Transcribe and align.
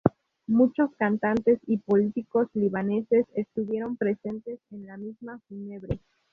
Muchos 0.47 0.89
cantantes 0.97 1.59
y 1.67 1.77
políticos 1.77 2.47
libaneses 2.55 3.27
estuvieron 3.35 3.97
presentes 3.97 4.59
en 4.71 4.87
la 4.87 4.97
misa 4.97 5.39
fúnebre. 5.47 5.99